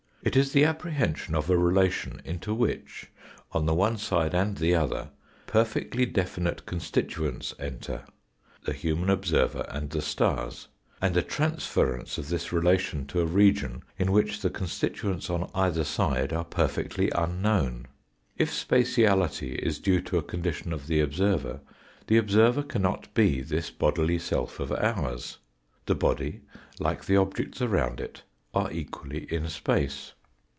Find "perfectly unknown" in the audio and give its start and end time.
16.45-17.87